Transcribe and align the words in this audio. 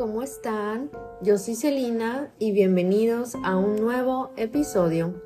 ¿cómo 0.00 0.22
están? 0.22 0.90
Yo 1.20 1.36
soy 1.36 1.54
Celina 1.56 2.32
y 2.38 2.52
bienvenidos 2.52 3.34
a 3.44 3.58
un 3.58 3.76
nuevo 3.76 4.30
episodio 4.38 5.22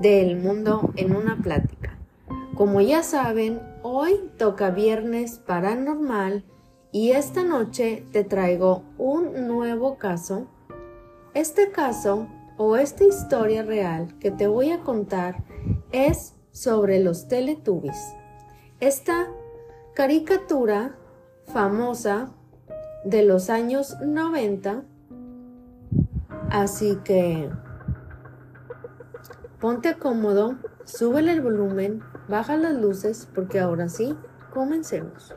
de 0.00 0.22
El 0.22 0.38
Mundo 0.38 0.90
en 0.96 1.14
una 1.14 1.36
Plática. 1.36 1.98
Como 2.54 2.80
ya 2.80 3.02
saben, 3.02 3.60
hoy 3.82 4.30
toca 4.38 4.70
Viernes 4.70 5.38
Paranormal 5.40 6.44
y 6.92 7.10
esta 7.10 7.44
noche 7.44 8.06
te 8.10 8.24
traigo 8.24 8.84
un 8.96 9.46
nuevo 9.46 9.98
caso. 9.98 10.46
Este 11.34 11.70
caso 11.70 12.26
o 12.56 12.78
esta 12.78 13.04
historia 13.04 13.64
real 13.64 14.18
que 14.18 14.30
te 14.30 14.46
voy 14.46 14.70
a 14.70 14.80
contar 14.80 15.44
es 15.92 16.32
sobre 16.52 17.00
los 17.00 17.28
Teletubbies. 17.28 18.14
Esta 18.80 19.28
caricatura 19.94 20.96
famosa 21.44 22.32
de 23.06 23.22
los 23.22 23.50
años 23.50 23.96
90. 24.04 24.82
Así 26.50 26.96
que 27.04 27.48
ponte 29.60 29.94
cómodo, 29.94 30.56
súbele 30.84 31.32
el 31.32 31.40
volumen, 31.40 32.02
baja 32.28 32.56
las 32.56 32.74
luces 32.74 33.28
porque 33.32 33.60
ahora 33.60 33.88
sí, 33.88 34.16
comencemos. 34.52 35.34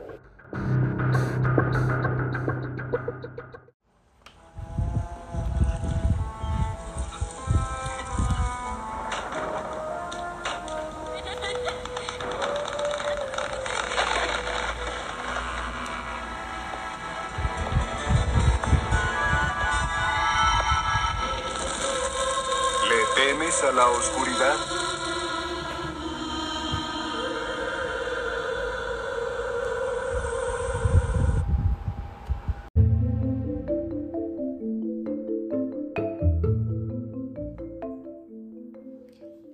A 23.62 23.72
la 23.72 23.90
oscuridad? 23.90 24.54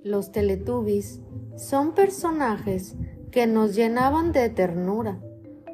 Los 0.04 0.30
Teletubbies 0.30 1.20
son 1.56 1.94
personajes 1.94 2.94
que 3.32 3.48
nos 3.48 3.74
llenaban 3.74 4.30
de 4.30 4.48
ternura, 4.50 5.20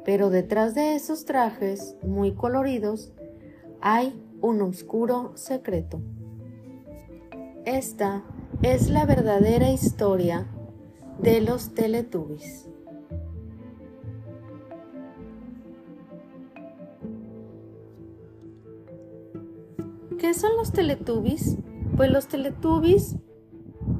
pero 0.05 0.31
detrás 0.31 0.73
de 0.73 0.95
esos 0.95 1.25
trajes 1.25 1.95
muy 2.01 2.33
coloridos 2.33 3.13
hay 3.79 4.19
un 4.41 4.61
oscuro 4.63 5.33
secreto. 5.35 6.01
Esta 7.65 8.23
es 8.61 8.89
la 8.89 9.05
verdadera 9.05 9.71
historia 9.71 10.45
de 11.19 11.39
los 11.39 11.73
Teletubbies. 11.73 12.67
¿Qué 20.19 20.33
son 20.33 20.57
los 20.57 20.73
Teletubbies? 20.73 21.55
Pues 21.95 22.11
los 22.11 22.27
Teletubbies 22.27 23.15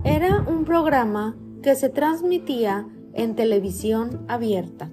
era 0.03 0.41
un 0.41 0.65
programa 0.65 1.37
que 1.61 1.75
se 1.75 1.87
transmitía 1.87 2.89
en 3.13 3.35
televisión 3.35 4.25
abierta. 4.27 4.91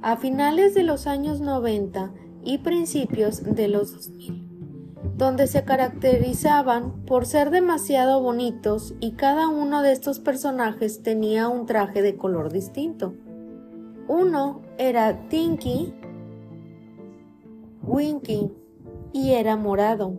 A 0.00 0.16
finales 0.16 0.74
de 0.74 0.84
los 0.84 1.08
años 1.08 1.40
90 1.40 2.14
y 2.44 2.58
principios 2.58 3.42
de 3.42 3.66
los 3.66 3.92
2000 3.92 4.49
donde 5.16 5.46
se 5.46 5.64
caracterizaban 5.64 7.04
por 7.06 7.26
ser 7.26 7.50
demasiado 7.50 8.20
bonitos 8.22 8.94
y 9.00 9.12
cada 9.12 9.48
uno 9.48 9.82
de 9.82 9.92
estos 9.92 10.18
personajes 10.20 11.02
tenía 11.02 11.48
un 11.48 11.66
traje 11.66 12.02
de 12.02 12.16
color 12.16 12.52
distinto. 12.52 13.14
Uno 14.08 14.62
era 14.78 15.28
Tinky, 15.28 15.94
Winky 17.82 18.50
y 19.12 19.32
era 19.32 19.56
morado. 19.56 20.18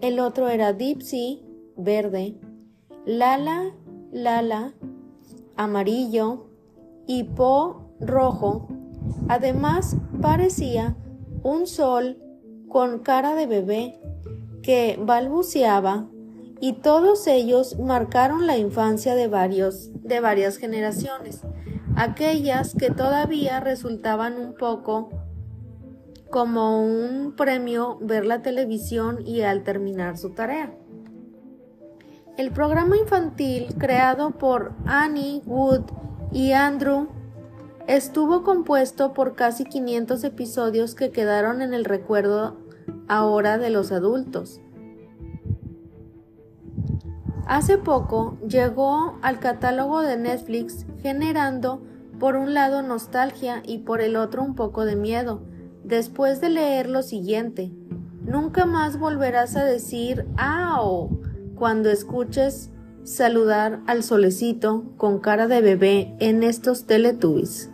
El 0.00 0.18
otro 0.20 0.48
era 0.48 0.72
Dipsy, 0.72 1.44
verde. 1.76 2.36
Lala, 3.06 3.74
Lala, 4.12 4.74
amarillo 5.56 6.46
y 7.06 7.24
Po, 7.24 7.92
rojo. 8.00 8.68
Además 9.28 9.96
parecía 10.20 10.96
un 11.42 11.66
sol 11.66 12.18
con 12.68 13.00
cara 13.00 13.34
de 13.34 13.46
bebé 13.46 13.99
que 14.62 14.98
balbuceaba 15.00 16.08
y 16.60 16.74
todos 16.74 17.26
ellos 17.26 17.78
marcaron 17.78 18.46
la 18.46 18.58
infancia 18.58 19.14
de, 19.14 19.28
varios, 19.28 19.90
de 20.02 20.20
varias 20.20 20.58
generaciones, 20.58 21.40
aquellas 21.96 22.74
que 22.74 22.90
todavía 22.90 23.60
resultaban 23.60 24.38
un 24.38 24.54
poco 24.54 25.08
como 26.30 26.82
un 26.82 27.34
premio 27.36 27.98
ver 28.00 28.24
la 28.26 28.42
televisión 28.42 29.26
y 29.26 29.42
al 29.42 29.64
terminar 29.64 30.16
su 30.16 30.30
tarea. 30.30 30.72
El 32.36 32.52
programa 32.52 32.96
infantil 32.96 33.74
creado 33.78 34.30
por 34.30 34.72
Annie 34.86 35.42
Wood 35.46 35.82
y 36.32 36.52
Andrew 36.52 37.08
estuvo 37.86 38.44
compuesto 38.44 39.12
por 39.12 39.34
casi 39.34 39.64
500 39.64 40.22
episodios 40.24 40.94
que 40.94 41.10
quedaron 41.10 41.60
en 41.60 41.74
el 41.74 41.84
recuerdo 41.84 42.56
ahora 43.08 43.58
de 43.58 43.70
los 43.70 43.92
adultos. 43.92 44.60
Hace 47.46 47.78
poco 47.78 48.38
llegó 48.46 49.18
al 49.22 49.40
catálogo 49.40 50.02
de 50.02 50.16
Netflix 50.16 50.86
generando 51.02 51.82
por 52.20 52.36
un 52.36 52.54
lado 52.54 52.82
nostalgia 52.82 53.62
y 53.66 53.78
por 53.78 54.00
el 54.00 54.14
otro 54.14 54.44
un 54.44 54.54
poco 54.54 54.84
de 54.84 54.94
miedo, 54.94 55.42
después 55.82 56.40
de 56.40 56.50
leer 56.50 56.88
lo 56.88 57.02
siguiente. 57.02 57.72
Nunca 58.22 58.66
más 58.66 58.98
volverás 58.98 59.56
a 59.56 59.64
decir 59.64 60.26
¡Ao! 60.36 61.18
cuando 61.56 61.90
escuches 61.90 62.70
saludar 63.02 63.80
al 63.86 64.02
solecito 64.02 64.84
con 64.96 65.18
cara 65.18 65.48
de 65.48 65.60
bebé 65.60 66.14
en 66.20 66.42
estos 66.42 66.86
Teletubbies. 66.86 67.70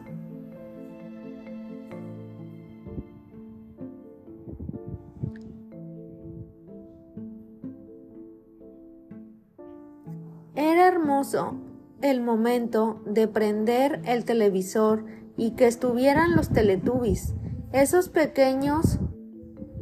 El 12.03 12.21
momento 12.21 13.03
de 13.07 13.27
prender 13.27 14.01
el 14.05 14.25
televisor 14.25 15.05
y 15.37 15.53
que 15.53 15.67
estuvieran 15.67 16.37
los 16.37 16.51
teletubbies, 16.51 17.35
esos 17.73 18.09
pequeños 18.09 18.99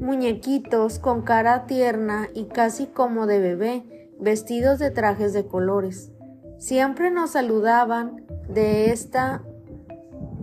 muñequitos 0.00 0.98
con 0.98 1.22
cara 1.22 1.66
tierna 1.66 2.28
y 2.34 2.44
casi 2.44 2.86
como 2.86 3.26
de 3.26 3.40
bebé, 3.40 4.10
vestidos 4.20 4.78
de 4.78 4.90
trajes 4.90 5.32
de 5.32 5.46
colores. 5.46 6.10
Siempre 6.58 7.10
nos 7.10 7.32
saludaban 7.32 8.24
de 8.48 8.90
esta 8.90 9.42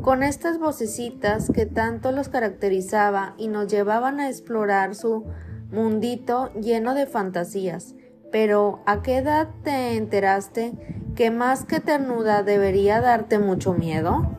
con 0.01 0.23
estas 0.23 0.57
vocecitas 0.57 1.51
que 1.53 1.67
tanto 1.67 2.11
los 2.11 2.27
caracterizaba 2.27 3.35
y 3.37 3.47
nos 3.47 3.67
llevaban 3.67 4.19
a 4.19 4.29
explorar 4.29 4.95
su 4.95 5.25
mundito 5.71 6.51
lleno 6.53 6.95
de 6.95 7.05
fantasías. 7.05 7.95
Pero 8.31 8.79
¿a 8.85 9.01
qué 9.01 9.17
edad 9.17 9.49
te 9.63 9.97
enteraste 9.97 10.73
que 11.15 11.31
más 11.31 11.65
que 11.65 11.79
ternuda 11.79 12.43
debería 12.43 13.01
darte 13.01 13.39
mucho 13.39 13.73
miedo? 13.73 14.37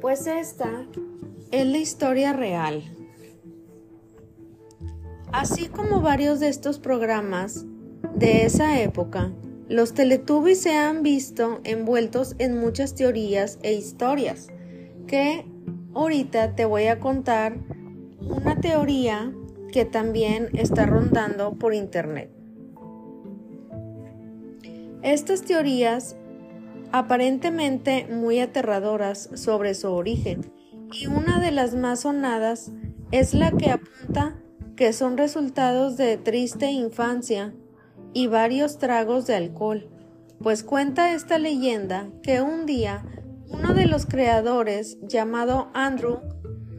Pues 0.00 0.26
esta 0.26 0.86
es 1.50 1.66
la 1.66 1.78
historia 1.78 2.34
real. 2.34 2.84
Así 5.32 5.68
como 5.68 6.00
varios 6.00 6.40
de 6.40 6.48
estos 6.48 6.78
programas 6.78 7.64
de 8.14 8.44
esa 8.44 8.80
época, 8.80 9.32
los 9.68 9.94
Teletubbies 9.94 10.60
se 10.60 10.76
han 10.76 11.02
visto 11.02 11.60
envueltos 11.64 12.36
en 12.38 12.58
muchas 12.60 12.94
teorías 12.94 13.58
e 13.62 13.72
historias 13.72 14.48
que 15.06 15.46
ahorita 15.94 16.54
te 16.54 16.66
voy 16.66 16.86
a 16.86 17.00
contar 17.00 17.56
una 18.20 18.60
teoría 18.60 19.32
que 19.74 19.84
también 19.84 20.50
está 20.52 20.86
rondando 20.86 21.54
por 21.54 21.74
Internet. 21.74 22.30
Estas 25.02 25.42
teorías 25.42 26.14
aparentemente 26.92 28.06
muy 28.08 28.38
aterradoras 28.38 29.30
sobre 29.34 29.74
su 29.74 29.90
origen 29.90 30.52
y 30.92 31.08
una 31.08 31.40
de 31.40 31.50
las 31.50 31.74
más 31.74 32.02
sonadas 32.02 32.70
es 33.10 33.34
la 33.34 33.50
que 33.50 33.72
apunta 33.72 34.36
que 34.76 34.92
son 34.92 35.16
resultados 35.16 35.96
de 35.96 36.18
triste 36.18 36.70
infancia 36.70 37.52
y 38.12 38.28
varios 38.28 38.78
tragos 38.78 39.26
de 39.26 39.34
alcohol, 39.34 39.88
pues 40.40 40.62
cuenta 40.62 41.12
esta 41.12 41.36
leyenda 41.38 42.10
que 42.22 42.42
un 42.42 42.64
día 42.64 43.04
uno 43.48 43.74
de 43.74 43.86
los 43.86 44.06
creadores, 44.06 44.98
llamado 45.02 45.68
Andrew 45.74 46.20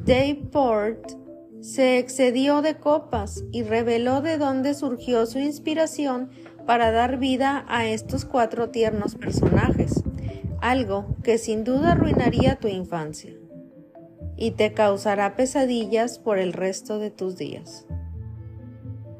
Dayport, 0.06 1.25
se 1.62 1.98
excedió 1.98 2.62
de 2.62 2.76
copas 2.76 3.44
y 3.52 3.64
reveló 3.64 4.22
de 4.22 4.38
dónde 4.38 4.74
surgió 4.74 5.26
su 5.26 5.40
inspiración 5.40 6.30
para 6.66 6.92
dar 6.92 7.18
vida 7.18 7.66
a 7.68 7.88
estos 7.88 8.26
cuatro 8.26 8.70
tiernos 8.70 9.16
personajes, 9.16 10.04
algo 10.62 11.06
que 11.24 11.38
sin 11.38 11.64
duda 11.64 11.94
arruinaría 11.94 12.56
tu 12.56 12.68
infancia 12.68 13.34
y 14.38 14.52
te 14.52 14.74
causará 14.74 15.36
pesadillas 15.36 16.20
por 16.20 16.40
el 16.40 16.54
resto 16.54 17.00
de 17.00 17.12
tus 17.12 17.38
días. 17.38 17.86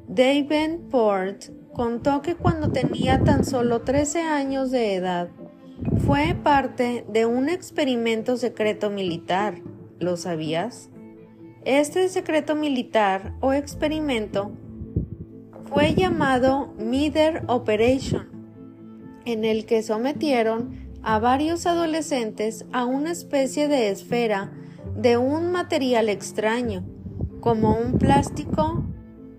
David 0.08 0.80
Port 0.92 1.46
contó 1.74 2.22
que 2.22 2.36
cuando 2.36 2.72
tenía 2.72 3.24
tan 3.24 3.44
solo 3.44 3.82
13 3.82 4.22
años 4.22 4.72
de 4.72 4.96
edad, 4.96 5.30
fue 6.06 6.36
parte 6.42 7.06
de 7.10 7.26
un 7.26 7.50
experimento 7.50 8.38
secreto 8.38 8.90
militar. 8.90 9.62
¿Lo 10.00 10.18
sabías? 10.18 10.90
Este 11.66 12.10
secreto 12.10 12.56
militar 12.56 13.34
o 13.42 13.52
experimento 13.52 14.52
fue 15.68 15.96
llamado 15.96 16.76
Mither 16.78 17.44
Operation, 17.48 18.28
en 19.26 19.44
el 19.44 19.66
que 19.66 19.82
sometieron 19.82 20.92
a 21.02 21.18
varios 21.18 21.66
adolescentes 21.66 22.68
a 22.72 22.86
una 22.86 23.12
especie 23.12 23.68
de 23.68 23.90
esfera 23.90 24.54
de 24.96 25.18
un 25.18 25.52
material 25.52 26.08
extraño, 26.08 26.86
como 27.40 27.76
un 27.76 27.98
plástico 27.98 28.86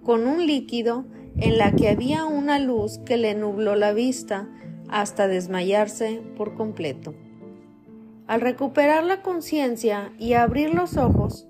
con 0.02 0.26
un 0.26 0.48
líquido 0.48 1.04
en 1.36 1.58
la 1.58 1.76
que 1.76 1.90
había 1.90 2.24
una 2.24 2.58
luz 2.58 2.98
que 3.06 3.18
le 3.18 3.36
nubló 3.36 3.76
la 3.76 3.92
vista 3.92 4.48
hasta 4.88 5.28
desmayarse 5.28 6.22
por 6.36 6.56
completo. 6.56 7.14
Al 8.26 8.40
recuperar 8.40 9.04
la 9.04 9.22
conciencia 9.22 10.12
y 10.18 10.32
abrir 10.32 10.74
los 10.74 10.96
ojos, 10.96 11.46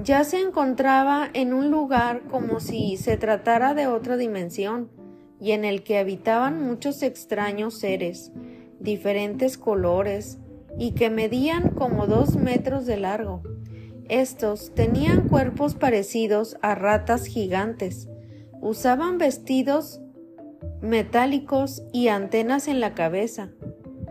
ya 0.00 0.24
se 0.24 0.40
encontraba 0.40 1.28
en 1.32 1.52
un 1.52 1.70
lugar 1.70 2.22
como 2.30 2.60
si 2.60 2.96
se 2.96 3.16
tratara 3.16 3.74
de 3.74 3.86
otra 3.86 4.16
dimensión 4.16 4.90
y 5.40 5.52
en 5.52 5.64
el 5.64 5.82
que 5.82 5.98
habitaban 5.98 6.62
muchos 6.62 7.02
extraños 7.02 7.78
seres, 7.78 8.32
diferentes 8.78 9.58
colores, 9.58 10.38
y 10.78 10.92
que 10.92 11.10
medían 11.10 11.70
como 11.70 12.06
dos 12.06 12.36
metros 12.36 12.86
de 12.86 12.96
largo. 12.96 13.42
Estos 14.08 14.74
tenían 14.74 15.28
cuerpos 15.28 15.74
parecidos 15.74 16.56
a 16.62 16.74
ratas 16.74 17.26
gigantes, 17.26 18.08
usaban 18.60 19.18
vestidos 19.18 20.00
metálicos 20.80 21.82
y 21.92 22.08
antenas 22.08 22.68
en 22.68 22.80
la 22.80 22.94
cabeza. 22.94 23.50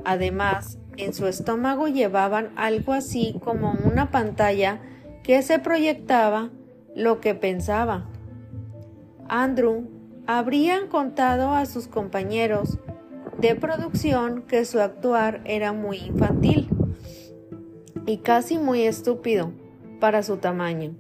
Además, 0.06 0.80
en 0.98 1.14
su 1.14 1.28
estómago 1.28 1.88
llevaban 1.88 2.52
algo 2.56 2.94
así 2.94 3.36
como 3.44 3.74
una 3.86 4.12
pantalla 4.12 4.82
que 5.24 5.42
se 5.42 5.60
proyectaba 5.60 6.50
lo 6.96 7.22
que 7.22 7.36
pensaba. 7.36 8.06
Andrew 9.28 9.90
habrían 10.28 10.88
contado 10.88 11.54
a 11.54 11.66
sus 11.66 11.88
compañeros 11.88 12.80
de 13.40 13.56
producción 13.56 14.44
que 14.44 14.66
su 14.66 14.80
actuar 14.80 15.42
era 15.46 15.74
muy 15.74 15.98
infantil 15.98 16.70
y 18.06 18.18
casi 18.18 18.58
muy 18.58 18.84
estúpido 18.84 19.52
para 20.00 20.24
su 20.24 20.38
tamaño. 20.38 20.96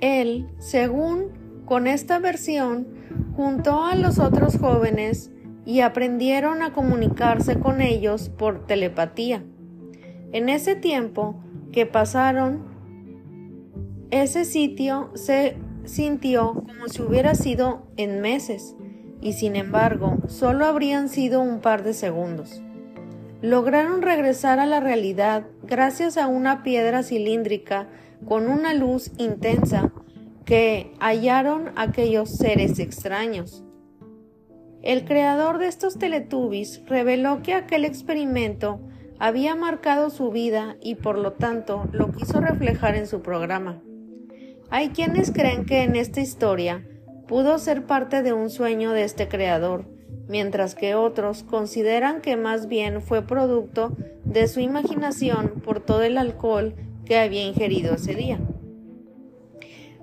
Él, 0.00 0.48
según 0.58 1.62
con 1.64 1.86
esta 1.86 2.18
versión, 2.18 2.86
juntó 3.36 3.84
a 3.84 3.94
los 3.94 4.18
otros 4.18 4.58
jóvenes 4.58 5.30
y 5.64 5.80
aprendieron 5.80 6.62
a 6.62 6.72
comunicarse 6.72 7.58
con 7.58 7.80
ellos 7.80 8.28
por 8.28 8.66
telepatía. 8.66 9.42
En 10.32 10.48
ese 10.48 10.74
tiempo 10.74 11.36
que 11.72 11.86
pasaron, 11.86 12.73
ese 14.22 14.44
sitio 14.44 15.10
se 15.14 15.56
sintió 15.84 16.52
como 16.54 16.88
si 16.88 17.02
hubiera 17.02 17.34
sido 17.34 17.88
en 17.96 18.20
meses, 18.20 18.76
y 19.20 19.32
sin 19.32 19.56
embargo 19.56 20.18
solo 20.28 20.66
habrían 20.66 21.08
sido 21.08 21.40
un 21.40 21.60
par 21.60 21.82
de 21.82 21.94
segundos. 21.94 22.62
Lograron 23.42 24.02
regresar 24.02 24.60
a 24.60 24.66
la 24.66 24.78
realidad 24.78 25.46
gracias 25.64 26.16
a 26.16 26.28
una 26.28 26.62
piedra 26.62 27.02
cilíndrica 27.02 27.88
con 28.24 28.48
una 28.48 28.72
luz 28.72 29.10
intensa 29.18 29.90
que 30.44 30.94
hallaron 31.00 31.72
aquellos 31.74 32.30
seres 32.30 32.78
extraños. 32.78 33.64
El 34.82 35.04
creador 35.06 35.58
de 35.58 35.66
estos 35.66 35.98
Teletubbies 35.98 36.82
reveló 36.86 37.42
que 37.42 37.54
aquel 37.54 37.84
experimento 37.84 38.80
había 39.18 39.56
marcado 39.56 40.10
su 40.10 40.30
vida 40.30 40.76
y 40.80 40.94
por 40.94 41.18
lo 41.18 41.32
tanto 41.32 41.88
lo 41.90 42.12
quiso 42.12 42.40
reflejar 42.40 42.94
en 42.94 43.06
su 43.06 43.20
programa. 43.20 43.82
Hay 44.76 44.88
quienes 44.88 45.30
creen 45.30 45.66
que 45.66 45.84
en 45.84 45.94
esta 45.94 46.20
historia 46.20 46.84
pudo 47.28 47.58
ser 47.58 47.86
parte 47.86 48.24
de 48.24 48.32
un 48.32 48.50
sueño 48.50 48.90
de 48.90 49.04
este 49.04 49.28
creador, 49.28 49.84
mientras 50.26 50.74
que 50.74 50.96
otros 50.96 51.44
consideran 51.44 52.20
que 52.20 52.36
más 52.36 52.66
bien 52.66 53.00
fue 53.00 53.22
producto 53.22 53.96
de 54.24 54.48
su 54.48 54.58
imaginación 54.58 55.62
por 55.64 55.78
todo 55.78 56.02
el 56.02 56.18
alcohol 56.18 56.74
que 57.04 57.20
había 57.20 57.44
ingerido 57.44 57.94
ese 57.94 58.16
día. 58.16 58.40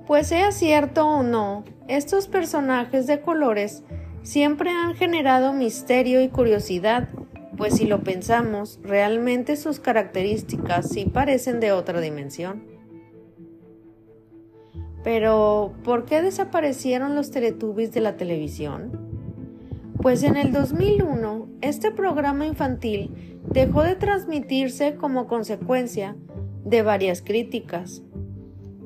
Pues 0.08 0.28
sea 0.28 0.54
cierto 0.54 1.06
o 1.06 1.22
no, 1.22 1.66
estos 1.90 2.30
personajes 2.30 3.08
de 3.08 3.20
colores 3.20 3.84
siempre 4.24 4.70
han 4.70 4.96
generado 4.96 5.52
misterio 5.52 6.22
y 6.22 6.30
curiosidad, 6.30 7.10
pues 7.58 7.76
si 7.76 7.88
lo 7.88 8.04
pensamos, 8.06 8.80
realmente 8.84 9.58
sus 9.58 9.82
características 9.82 10.88
sí 10.88 11.04
parecen 11.04 11.60
de 11.60 11.74
otra 11.74 12.00
dimensión. 12.00 12.71
Pero, 15.04 15.74
¿por 15.84 16.06
qué 16.06 16.22
desaparecieron 16.22 17.16
los 17.16 17.32
Teletubbies 17.32 17.92
de 17.92 18.02
la 18.02 18.18
televisión? 18.18 18.92
Pues 20.02 20.24
en 20.24 20.36
el 20.36 20.52
2001, 20.52 21.48
este 21.62 21.92
programa 21.92 22.46
infantil 22.46 23.40
dejó 23.48 23.84
de 23.84 23.96
transmitirse 23.96 24.96
como 24.96 25.28
consecuencia 25.28 26.16
de 26.64 26.82
varias 26.82 27.22
críticas 27.22 28.04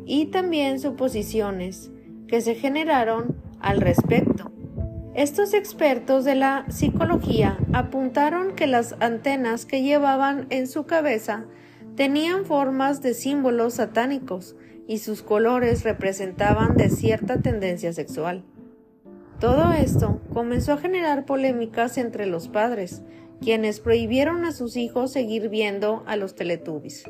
y 0.06 0.28
también 0.28 0.80
suposiciones 0.80 1.92
que 2.28 2.42
se 2.42 2.56
generaron 2.56 3.36
al 3.60 3.82
respecto. 3.82 4.52
Estos 5.14 5.54
expertos 5.54 6.26
de 6.26 6.36
la 6.36 6.66
psicología 6.70 7.58
apuntaron 7.72 8.54
que 8.54 8.68
las 8.68 8.96
antenas 9.00 9.66
que 9.66 9.82
llevaban 9.82 10.48
en 10.50 10.68
su 10.68 10.86
cabeza 10.86 11.46
tenían 11.96 12.44
formas 12.44 13.02
de 13.02 13.14
símbolos 13.14 13.76
satánicos 13.76 14.56
y 14.88 15.00
sus 15.00 15.22
colores 15.22 15.84
representaban 15.84 16.78
de 16.78 16.90
cierta 16.90 17.42
tendencia 17.42 17.94
sexual. 17.94 18.44
Todo 19.40 19.72
esto 19.74 20.22
comenzó 20.34 20.74
a 20.74 20.78
generar 20.78 21.26
polémicas 21.26 21.98
entre 21.98 22.26
los 22.26 22.48
padres, 22.48 23.02
quienes 23.42 23.80
prohibieron 23.80 24.46
a 24.46 24.52
sus 24.52 24.78
hijos 24.78 25.12
seguir 25.12 25.50
viendo 25.50 26.04
a 26.08 26.16
los 26.16 26.36
Teletubbies. 26.36 27.04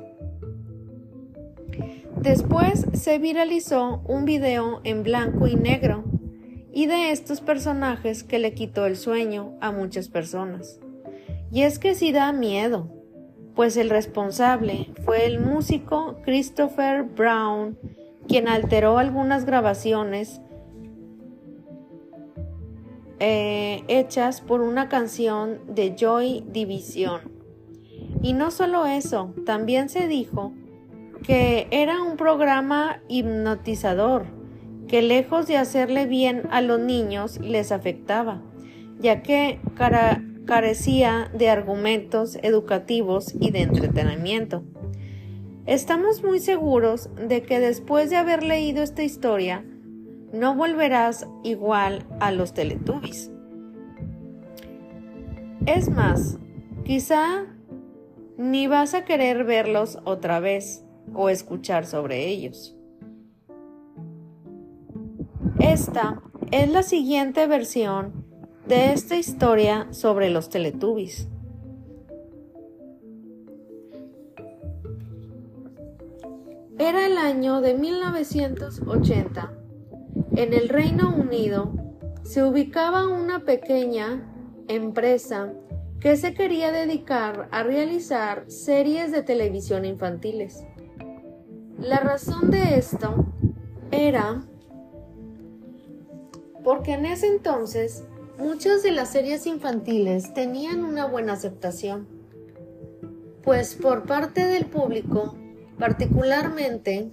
Después 2.22 2.86
se 2.94 3.20
viralizó 3.20 4.01
un 4.08 4.25
video 4.25 4.82
en 4.84 5.03
blanco 5.03 5.48
y 5.48 5.55
negro 5.55 6.03
y 6.74 6.88
de 6.88 7.12
estos 7.12 7.39
personajes 7.39 8.24
que 8.24 8.39
le 8.39 8.53
quitó 8.53 8.86
el 8.88 8.98
sueño 8.98 9.55
a 9.62 9.72
muchas 9.72 10.10
personas. 10.10 10.79
Y 11.51 11.62
es 11.62 11.77
que 11.77 11.94
sí 11.94 12.12
da 12.12 12.34
miedo, 12.34 12.95
pues 13.56 13.78
el 13.78 13.90
responsable 13.90 14.92
fue 15.04 15.26
el 15.26 15.40
músico 15.40 16.18
Christopher 16.24 17.04
Brown, 17.04 17.78
quien 18.28 18.48
alteró 18.48 18.98
algunas 18.98 19.46
grabaciones 19.46 20.42
eh, 23.20 23.84
hechas 23.88 24.42
por 24.42 24.60
una 24.60 24.90
canción 24.90 25.62
de 25.74 25.96
Joy 25.98 26.44
Division. 26.52 27.22
Y 28.22 28.34
no 28.34 28.52
solo 28.52 28.86
eso, 28.86 29.34
también 29.46 29.88
se 29.88 30.08
dijo 30.08 30.52
que 31.24 31.68
era 31.72 32.02
un 32.02 32.18
programa 32.18 33.02
hipnotizador, 33.08 34.26
que 34.88 35.02
lejos 35.02 35.48
de 35.48 35.58
hacerle 35.58 36.08
bien 36.08 36.44
a 36.52 36.62
los 36.62 36.80
niños 36.80 37.40
les 37.40 37.72
afectaba, 37.72 38.42
ya 39.00 39.24
que 39.24 39.60
carecía 40.46 41.30
de 41.34 41.50
argumentos 41.50 42.38
educativos 42.42 43.34
y 43.40 43.52
de 43.52 43.62
entretenimiento. 43.62 44.64
Estamos 45.66 46.24
muy 46.24 46.40
seguros 46.40 47.10
de 47.16 47.42
que 47.42 47.60
después 47.60 48.10
de 48.10 48.18
haber 48.18 48.44
leído 48.44 48.84
esta 48.84 49.04
historia, 49.04 49.66
no 50.32 50.56
volverás 50.56 51.28
igual 51.44 52.06
a 52.20 52.32
los 52.32 52.54
Teletubbies. 52.54 53.32
Es 55.66 55.90
más, 55.90 56.38
quizá 56.84 57.46
ni 58.38 58.68
vas 58.68 58.94
a 58.94 59.06
querer 59.06 59.46
verlos 59.46 59.98
otra 60.04 60.40
vez 60.40 60.84
o 61.14 61.30
escuchar 61.30 61.86
sobre 61.86 62.28
ellos. 62.28 62.78
Esta 65.60 66.22
es 66.52 66.70
la 66.70 66.84
siguiente 66.84 67.48
versión 67.48 68.25
de 68.67 68.93
esta 68.93 69.15
historia 69.15 69.88
sobre 69.91 70.29
los 70.29 70.50
Teletubbies. 70.50 71.27
Era 76.79 77.05
el 77.05 77.17
año 77.17 77.62
de 77.62 77.75
1980. 77.75 79.53
En 80.36 80.53
el 80.53 80.69
Reino 80.69 81.15
Unido 81.15 81.74
se 82.24 82.43
ubicaba 82.43 83.07
una 83.07 83.45
pequeña 83.45 84.24
empresa 84.67 85.53
que 86.00 86.17
se 86.17 86.34
quería 86.34 86.72
dedicar 86.72 87.48
a 87.51 87.63
realizar 87.63 88.45
series 88.48 89.12
de 89.12 89.22
televisión 89.22 89.86
infantiles. 89.86 90.65
La 91.77 92.00
razón 92.00 92.50
de 92.50 92.77
esto 92.77 93.25
era 93.91 94.43
porque 96.63 96.93
en 96.93 97.05
ese 97.05 97.27
entonces 97.27 98.05
muchas 98.38 98.84
de 98.84 98.92
las 98.92 99.12
series 99.12 99.46
infantiles 99.46 100.34
tenían 100.34 100.84
una 100.84 101.06
buena 101.06 101.34
aceptación, 101.34 102.08
pues 103.44 103.75
por 103.75 104.06
parte 104.06 104.46
del 104.46 104.65
público, 104.65 105.36
particularmente, 105.77 107.12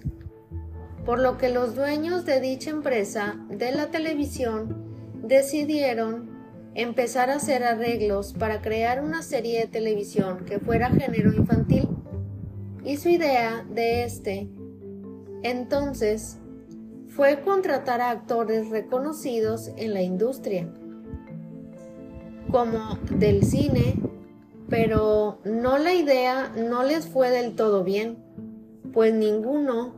por 1.05 1.19
lo 1.19 1.37
que 1.37 1.49
los 1.49 1.75
dueños 1.75 2.25
de 2.25 2.39
dicha 2.39 2.69
empresa 2.69 3.37
de 3.49 3.71
la 3.71 3.87
televisión 3.87 4.83
decidieron 5.21 6.31
empezar 6.75 7.29
a 7.29 7.35
hacer 7.35 7.63
arreglos 7.63 8.33
para 8.33 8.61
crear 8.61 9.03
una 9.03 9.21
serie 9.21 9.59
de 9.59 9.67
televisión 9.67 10.45
que 10.45 10.59
fuera 10.59 10.89
género 10.89 11.33
infantil. 11.33 11.87
Y 12.83 12.97
su 12.97 13.09
idea 13.09 13.65
de 13.69 14.03
este 14.03 14.49
entonces 15.43 16.37
fue 17.09 17.41
contratar 17.41 18.01
a 18.01 18.09
actores 18.09 18.69
reconocidos 18.69 19.71
en 19.77 19.93
la 19.93 20.01
industria, 20.01 20.73
como 22.51 22.97
del 23.11 23.43
cine, 23.43 23.95
pero 24.69 25.39
no 25.45 25.77
la 25.77 25.93
idea 25.93 26.51
no 26.55 26.83
les 26.83 27.07
fue 27.07 27.29
del 27.29 27.55
todo 27.55 27.83
bien, 27.83 28.17
pues 28.93 29.13
ninguno 29.13 29.93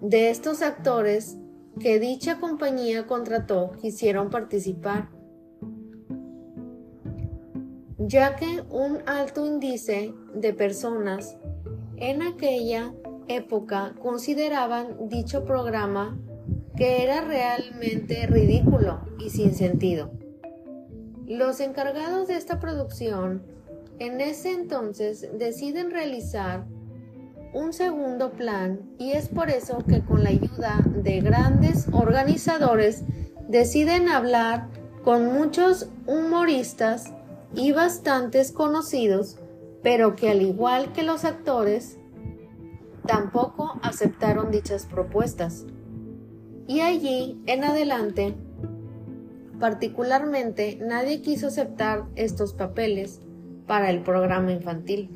de 0.00 0.30
estos 0.30 0.62
actores 0.62 1.38
que 1.80 1.98
dicha 1.98 2.38
compañía 2.38 3.06
contrató 3.06 3.72
quisieron 3.80 4.30
participar, 4.30 5.10
ya 7.98 8.36
que 8.36 8.62
un 8.70 8.98
alto 9.06 9.46
índice 9.46 10.14
de 10.34 10.52
personas 10.52 11.36
en 11.96 12.22
aquella 12.22 12.94
época 13.28 13.94
consideraban 14.00 15.08
dicho 15.08 15.44
programa 15.44 16.18
que 16.76 17.02
era 17.02 17.22
realmente 17.22 18.26
ridículo 18.26 19.00
y 19.18 19.30
sin 19.30 19.54
sentido. 19.54 20.10
Los 21.26 21.60
encargados 21.60 22.28
de 22.28 22.36
esta 22.36 22.60
producción 22.60 23.42
en 23.98 24.20
ese 24.20 24.52
entonces 24.52 25.28
deciden 25.38 25.90
realizar 25.90 26.64
un 27.54 27.72
segundo 27.72 28.32
plan 28.32 28.80
y 28.98 29.12
es 29.12 29.28
por 29.28 29.48
eso 29.48 29.78
que 29.88 30.04
con 30.04 30.24
la 30.24 30.30
ayuda 30.30 30.80
de 31.02 31.20
grandes 31.20 31.86
organizadores 31.92 33.04
deciden 33.48 34.08
hablar 34.08 34.68
con 35.04 35.32
muchos 35.32 35.88
humoristas 36.06 37.12
y 37.54 37.72
bastantes 37.72 38.52
conocidos, 38.52 39.38
pero 39.82 40.16
que 40.16 40.30
al 40.30 40.42
igual 40.42 40.92
que 40.92 41.04
los 41.04 41.24
actores, 41.24 41.98
tampoco 43.06 43.78
aceptaron 43.82 44.50
dichas 44.50 44.86
propuestas. 44.86 45.64
Y 46.66 46.80
allí 46.80 47.40
en 47.46 47.64
adelante, 47.64 48.34
particularmente, 49.58 50.78
nadie 50.80 51.22
quiso 51.22 51.48
aceptar 51.48 52.04
estos 52.16 52.52
papeles 52.52 53.20
para 53.66 53.90
el 53.90 54.02
programa 54.02 54.52
infantil. 54.52 55.10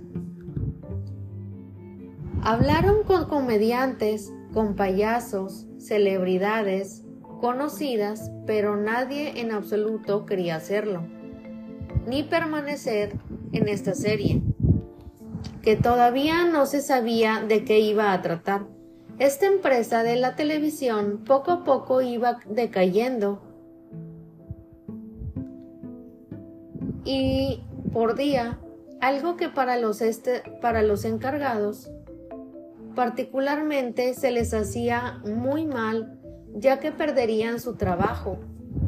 Hablaron 2.42 3.02
con 3.04 3.26
comediantes, 3.26 4.32
con 4.54 4.74
payasos, 4.74 5.66
celebridades, 5.78 7.04
conocidas, 7.40 8.30
pero 8.46 8.76
nadie 8.76 9.40
en 9.40 9.52
absoluto 9.52 10.24
quería 10.24 10.56
hacerlo, 10.56 11.02
ni 12.06 12.22
permanecer 12.22 13.16
en 13.52 13.68
esta 13.68 13.94
serie, 13.94 14.42
que 15.62 15.76
todavía 15.76 16.46
no 16.46 16.66
se 16.66 16.80
sabía 16.80 17.44
de 17.46 17.64
qué 17.64 17.80
iba 17.80 18.12
a 18.12 18.22
tratar. 18.22 18.66
Esta 19.18 19.46
empresa 19.46 20.02
de 20.04 20.16
la 20.16 20.36
televisión 20.36 21.24
poco 21.24 21.50
a 21.50 21.64
poco 21.64 22.02
iba 22.02 22.38
decayendo 22.48 23.42
y 27.10 27.64
por 27.94 28.16
día, 28.16 28.58
algo 29.00 29.36
que 29.36 29.48
para 29.48 29.78
los, 29.78 30.02
este, 30.02 30.42
para 30.60 30.82
los 30.82 31.06
encargados 31.06 31.90
particularmente 32.94 34.12
se 34.12 34.30
les 34.30 34.52
hacía 34.52 35.22
muy 35.24 35.64
mal 35.64 36.18
ya 36.54 36.80
que 36.80 36.92
perderían 36.92 37.60
su 37.60 37.76
trabajo 37.76 38.40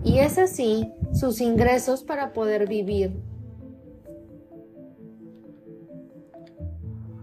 y 0.05 0.19
es 0.19 0.37
así 0.37 0.93
sus 1.15 1.41
ingresos 1.41 2.03
para 2.03 2.35
poder 2.35 2.69
vivir. 2.69 3.19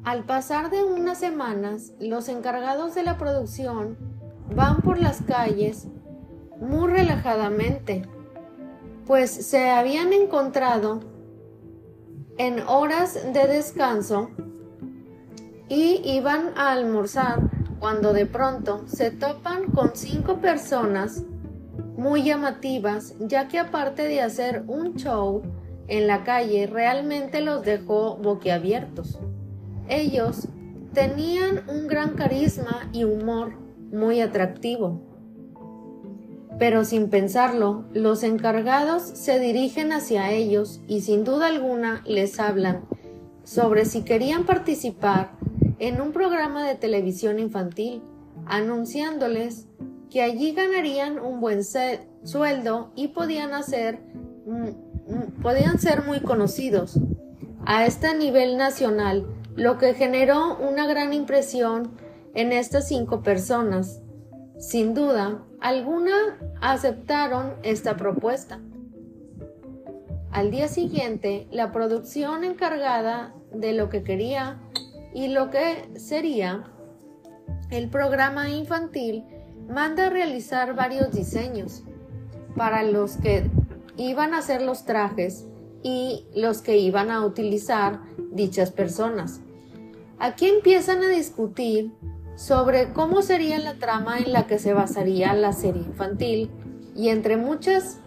Al 0.04 0.24
pasar 0.25 0.72
de 0.72 0.84
unas 0.84 1.20
semanas, 1.20 1.94
los 2.00 2.27
encargados 2.27 2.96
de 2.96 3.04
la 3.04 3.20
producción 3.20 3.98
van 4.56 4.82
por 4.82 5.00
las 5.00 5.22
calles 5.22 5.88
muy 6.60 6.89
relajadamente, 6.89 8.04
pues 9.08 9.32
se 9.32 9.70
habían 9.70 10.12
encontrado 10.12 11.00
en 12.38 12.60
horas 12.68 13.18
de 13.34 13.48
descanso 13.48 14.30
y 15.70 16.02
iban 16.04 16.52
a 16.58 16.74
almorzar 16.74 17.50
cuando 17.80 18.12
de 18.12 18.26
pronto 18.26 18.84
se 18.86 19.12
topan 19.12 19.72
con 19.72 19.92
cinco 19.96 20.38
personas 20.38 21.24
muy 21.96 22.24
llamativas, 22.24 23.16
ya 23.20 23.48
que 23.48 23.60
aparte 23.60 24.04
de 24.04 24.22
hacer 24.22 24.64
un 24.68 24.96
show 24.96 25.42
en 25.88 26.06
la 26.06 26.24
calle, 26.24 26.68
realmente 26.68 27.42
los 27.42 27.64
dejó 27.64 28.18
boquiabiertos. 28.18 29.20
Ellos 29.88 30.48
tenían 30.94 31.64
un 31.70 31.88
gran 31.88 32.16
carisma 32.16 32.90
y 32.92 33.06
humor 33.06 33.54
muy 33.92 34.20
atractivo. 34.20 35.07
Pero 36.60 36.86
sin 36.86 37.10
pensarlo, 37.10 37.86
los 37.94 38.24
encargados 38.24 39.04
se 39.04 39.40
dirigen 39.40 39.92
hacia 39.92 40.32
ellos 40.32 40.82
y 40.88 41.02
sin 41.02 41.24
duda 41.24 41.48
alguna 41.48 42.04
les 42.06 42.40
hablan 42.40 42.86
sobre 43.44 43.86
si 43.86 44.02
querían 44.02 44.46
participar 44.46 45.32
en 45.80 46.02
un 46.02 46.12
programa 46.12 46.68
de 46.68 46.76
televisión 46.76 47.40
infantil, 47.40 48.02
anunciándoles 48.46 49.68
que 50.10 50.22
allí 50.22 50.54
ganarían 50.54 51.20
un 51.20 51.40
buen 51.40 51.62
sueldo 52.24 52.92
y 52.96 53.10
podían, 53.10 53.54
hacer, 53.54 54.00
mm, 54.46 54.68
mm, 55.14 55.42
podían 55.42 55.80
ser 55.80 56.04
muy 56.04 56.22
conocidos 56.22 57.00
a 57.66 57.86
este 57.86 58.16
nivel 58.16 58.58
nacional 58.58 59.28
lo 59.56 59.78
que 59.78 59.94
generó 59.94 60.58
una 60.58 60.88
gran 60.88 61.14
impresión 61.14 61.92
en 62.34 62.52
estas 62.52 62.88
cinco 62.88 63.24
personas. 63.24 64.02
Sin 64.60 64.94
duda, 64.96 65.44
algunas 65.62 66.34
aceptaron 66.62 67.54
esta 67.62 67.96
propuesta. 67.96 68.60
Al 70.32 70.52
día 70.52 70.68
siguiente, 70.68 71.48
la 71.52 71.72
producción 71.72 72.44
encargada 72.44 73.34
de 73.54 73.74
lo 73.74 73.90
que 73.90 74.04
quería 74.04 74.60
y 75.14 75.28
lo 75.28 75.52
que 75.52 75.90
sería 75.98 76.66
el 77.70 77.90
programa 77.90 78.50
infantil 78.50 79.24
manda 79.70 80.08
a 80.08 80.10
realizar 80.10 80.76
varios 80.76 81.12
diseños 81.12 81.84
para 82.56 82.84
los 82.84 83.18
que 83.18 83.50
iban 83.98 84.34
a 84.34 84.40
hacer 84.40 84.62
los 84.62 84.86
trajes 84.86 85.46
y 85.84 86.26
los 86.36 86.62
que 86.62 86.78
iban 86.78 87.12
a 87.12 87.24
utilizar 87.26 88.00
dichas 88.32 88.72
personas. 88.72 89.42
Aquí 90.20 90.48
empiezan 90.48 91.04
a 91.04 91.10
discutir 91.10 91.92
sobre 92.38 92.94
cómo 92.94 93.24
sería 93.24 93.58
la 93.58 93.79
trama 93.79 94.20
en 94.20 94.32
la 94.32 94.46
que 94.46 94.60
se 94.60 94.72
basaría 94.72 95.34
la 95.34 95.53
serie 95.53 95.82
infantil. 95.82 96.51
Y 96.96 97.10
entre 97.10 97.36
muchas 97.36 98.00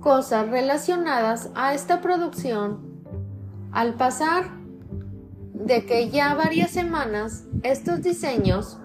cosas 0.00 0.48
relacionadas 0.50 1.50
a 1.54 1.74
esta 1.74 2.00
producción, 2.00 3.02
al 3.70 3.94
pasar 3.94 4.50
de 5.54 5.86
que 5.86 6.10
ya 6.10 6.34
varias 6.34 6.72
semanas 6.72 7.44
estos 7.62 8.02
diseños 8.02 8.78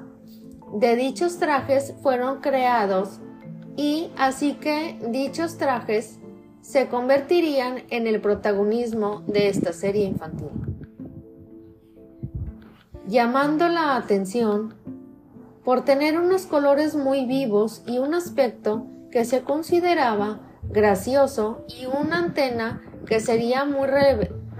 de 0.73 0.95
dichos 0.95 1.37
trajes 1.37 1.95
fueron 2.03 2.39
creados 2.39 3.19
y 3.75 4.11
así 4.17 4.53
que 4.53 4.99
dichos 5.09 5.57
trajes 5.57 6.19
se 6.61 6.87
convertirían 6.87 7.83
en 7.89 8.05
el 8.05 8.21
protagonismo 8.21 9.23
de 9.27 9.49
esta 9.49 9.73
serie 9.73 10.05
infantil 10.05 10.70
llamando 13.11 13.67
la 13.67 13.97
atención 13.97 14.73
por 15.65 15.83
tener 15.83 16.17
unos 16.17 16.45
colores 16.45 16.95
muy 16.95 17.25
vivos 17.25 17.83
y 17.85 17.97
un 17.97 18.13
aspecto 18.13 18.85
que 19.11 19.25
se 19.25 19.41
consideraba 19.41 20.39
gracioso 20.63 21.65
y 21.67 21.87
una 21.87 22.19
antena 22.19 22.81
que 23.05 23.19
sería 23.19 23.65
muy, 23.65 23.89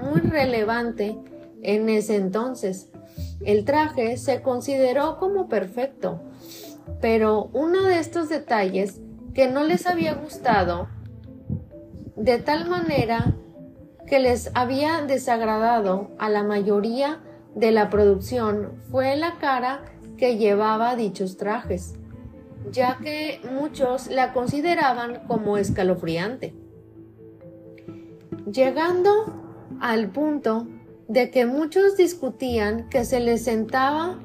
muy 0.02 0.20
relevante 0.20 1.18
en 1.62 1.88
ese 1.88 2.18
entonces. 2.18 2.90
El 3.40 3.64
traje 3.64 4.18
se 4.18 4.42
consideró 4.42 5.18
como 5.18 5.48
perfecto, 5.48 6.20
pero 7.00 7.50
uno 7.54 7.84
de 7.84 8.00
estos 8.00 8.28
detalles 8.28 9.00
que 9.34 9.48
no 9.48 9.64
les 9.64 9.88
había 9.88 10.16
gustado 10.16 10.90
de 12.18 12.38
tal 12.38 12.70
manera 12.70 13.34
que 14.08 14.20
les 14.20 14.52
había 14.56 15.02
desagradado 15.04 16.12
a 16.20 16.28
la 16.28 16.44
mayoría 16.44 17.22
de 17.56 17.72
la 17.72 17.90
producción 17.90 18.74
fue 18.90 19.16
la 19.16 19.38
cara 19.40 19.84
que 20.18 20.38
llevaba 20.38 20.96
dichos 20.96 21.38
trajes, 21.38 21.96
ya 22.72 22.98
que 22.98 23.42
muchos 23.52 24.08
la 24.08 24.34
consideraban 24.34 25.28
como 25.28 25.58
escalofriante. 25.58 26.54
Llegando 28.52 29.12
al 29.80 30.10
punto 30.10 30.68
de 31.08 31.30
que 31.32 31.46
muchos 31.46 31.98
discutían 31.98 32.88
que 32.90 33.04
se 33.04 33.20
les 33.20 33.44
sentaba 33.44 34.20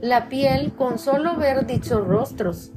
la 0.00 0.28
piel 0.28 0.72
con 0.74 0.98
solo 0.98 1.36
ver 1.36 1.66
dichos 1.66 2.06
rostros. 2.06 2.72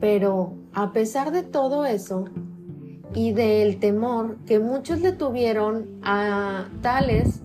Pero 0.00 0.54
a 0.72 0.92
pesar 0.92 1.30
de 1.30 1.42
todo 1.42 1.84
eso 1.84 2.26
y 3.14 3.32
del 3.32 3.78
temor 3.78 4.36
que 4.46 4.58
muchos 4.58 5.00
le 5.00 5.12
tuvieron 5.12 6.00
a 6.02 6.68
tales 6.80 7.42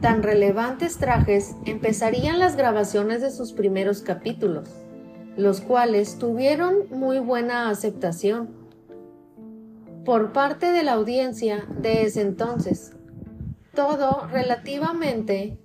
tan 0.00 0.22
relevantes 0.22 0.98
trajes, 0.98 1.56
empezarían 1.64 2.38
las 2.38 2.56
grabaciones 2.56 3.20
de 3.20 3.30
sus 3.30 3.52
primeros 3.52 4.02
capítulos, 4.02 4.70
los 5.36 5.60
cuales 5.60 6.18
tuvieron 6.18 6.88
muy 6.90 7.18
buena 7.18 7.68
aceptación 7.68 8.50
por 10.04 10.32
parte 10.32 10.72
de 10.72 10.84
la 10.84 10.92
audiencia 10.92 11.66
de 11.80 12.02
ese 12.02 12.22
entonces. 12.22 12.92
Todo 13.74 14.26
relativamente 14.28 15.58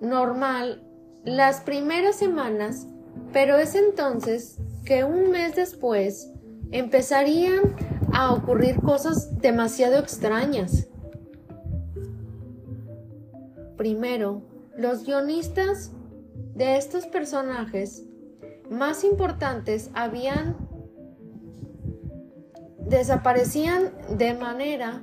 normal 0.00 0.82
las 1.24 1.60
primeras 1.60 2.16
semanas, 2.16 2.86
pero 3.32 3.56
es 3.56 3.74
entonces 3.74 4.58
que 4.84 5.04
un 5.04 5.30
mes 5.30 5.56
después 5.56 6.30
empezarían 6.70 7.74
a 8.14 8.32
ocurrir 8.32 8.80
cosas 8.80 9.40
demasiado 9.40 9.98
extrañas. 9.98 10.88
Primero, 13.76 14.42
los 14.78 15.04
guionistas 15.04 15.90
de 16.54 16.76
estos 16.76 17.06
personajes 17.06 18.04
más 18.70 19.02
importantes 19.02 19.90
habían 19.94 20.56
desaparecían 22.78 23.92
de 24.16 24.34
manera 24.34 25.02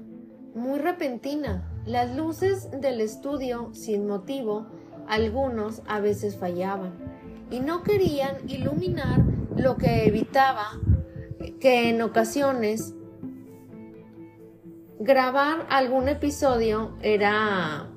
muy 0.56 0.80
repentina. 0.80 1.68
Las 1.86 2.15
luces 2.15 2.70
del 2.80 3.01
estudio, 3.01 3.74
sin 3.74 4.08
motivo, 4.08 4.68
algunos 5.08 5.82
a 5.86 6.00
veces 6.00 6.38
fallaban 6.38 6.94
y 7.50 7.60
no 7.60 7.84
querían 7.84 8.38
iluminar 8.48 9.20
lo 9.58 9.75
que 9.75 10.06
evitaba 10.06 10.80
que 11.60 11.89
en 11.89 12.01
ocasiones 12.01 12.96
grabar 15.03 15.65
algún 15.72 16.10
episodio 16.10 16.91
era 17.01 17.88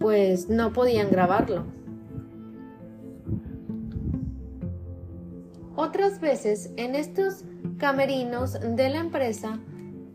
pues 0.00 0.48
no 0.48 0.72
podían 0.72 1.08
grabarlo. 1.10 1.66
Otras 5.76 6.20
veces 6.20 6.72
en 6.76 6.96
estos 6.96 7.44
camerinos 7.78 8.54
de 8.54 8.88
la 8.88 8.98
empresa, 8.98 9.60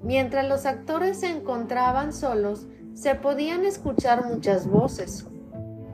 mientras 0.01 0.49
los 0.49 0.65
actores 0.65 1.21
se 1.21 1.29
encontraban 1.29 2.11
solos, 2.11 2.67
se 2.93 3.15
podían 3.15 3.63
escuchar 3.63 4.25
muchas 4.25 4.67
voces, 4.67 5.25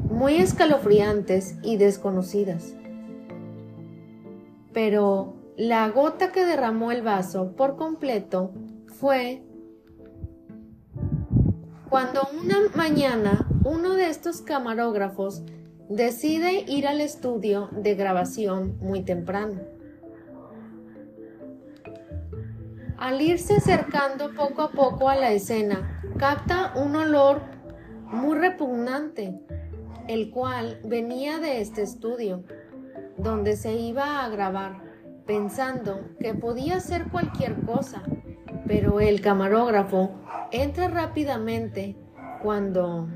muy 0.10 0.38
escalofriantes 0.38 1.58
y 1.62 1.78
desconocidas. 1.78 2.74
Pero 4.74 5.36
la 5.58 5.88
gota 5.90 6.32
que 6.32 6.46
derramó 6.46 6.92
el 6.92 7.04
vaso 7.04 7.56
por 7.56 7.76
completo 7.76 8.52
fue 8.88 9.44
cuando 11.90 12.22
una 12.40 12.58
mañana 12.76 13.48
uno 13.64 13.96
de 13.96 14.10
estos 14.10 14.42
camarógrafos 14.42 15.42
decide 15.90 16.64
ir 16.68 16.88
al 16.88 17.02
estudio 17.02 17.70
de 17.72 17.96
grabación 17.96 18.78
muy 18.80 19.02
temprano. 19.02 19.60
Al 22.98 23.22
irse 23.22 23.56
acercando 23.56 24.36
poco 24.36 24.62
a 24.62 24.72
poco 24.72 25.10
a 25.10 25.16
la 25.16 25.32
escena, 25.32 26.02
capta 26.18 26.74
un 26.76 26.96
olor 26.96 27.42
muy 28.06 28.38
repugnante, 28.38 29.40
el 30.08 30.30
cual 30.30 30.80
venía 30.84 31.40
de 31.40 31.62
este 31.62 31.82
estudio, 31.82 32.44
donde 33.18 33.56
se 33.56 33.74
iba 33.74 34.24
a 34.24 34.30
grabar, 34.30 34.84
pensando 35.26 36.02
que 36.20 36.36
podía 36.36 36.82
ser 36.82 37.10
cualquier 37.10 37.62
cosa, 37.62 38.04
pero 38.70 39.00
el 39.00 39.20
camarógrafo 39.20 40.12
entra 40.52 40.90
rápidamente 40.90 41.96
cuando 42.44 43.08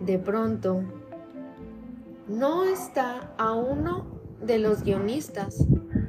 de 0.00 0.18
pronto 0.18 0.82
no 2.26 2.64
está 2.64 3.32
a 3.38 3.52
uno 3.52 4.06
de 4.44 4.58
los 4.58 4.82
guionistas 4.82 5.64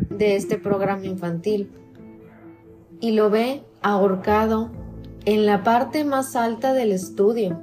de 0.10 0.36
este 0.36 0.58
programa 0.58 1.06
infantil 1.06 1.72
y 3.02 3.12
lo 3.12 3.30
ve 3.30 3.64
ahorcado 3.84 4.72
en 5.26 5.46
la 5.46 5.64
parte 5.64 6.06
más 6.06 6.36
alta 6.36 6.74
del 6.74 6.92
estudio. 6.92 7.62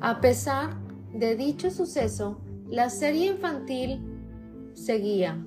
A 0.00 0.20
pesar 0.20 0.87
de 1.18 1.36
dicho 1.36 1.70
suceso, 1.70 2.40
la 2.68 2.90
serie 2.90 3.32
infantil 3.32 4.00
seguía 4.74 5.44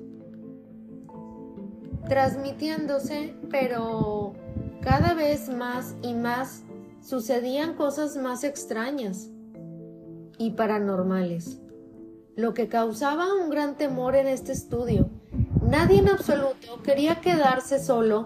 transmitiéndose, 2.08 3.36
pero 3.50 4.34
cada 4.82 5.14
vez 5.14 5.50
más 5.50 5.96
y 6.02 6.14
más 6.14 6.64
sucedían 7.02 7.76
cosas 7.76 8.18
más 8.18 8.44
extrañas 8.44 9.30
y 10.38 10.52
paranormales 10.52 11.62
lo 12.36 12.54
que 12.54 12.68
causaba 12.68 13.34
un 13.34 13.50
gran 13.50 13.76
temor 13.76 14.16
en 14.16 14.28
este 14.28 14.52
estudio. 14.52 15.10
Nadie 15.62 16.00
en 16.00 16.10
absoluto 16.10 16.82
quería 16.84 17.22
quedarse 17.22 17.80
solo 17.80 18.26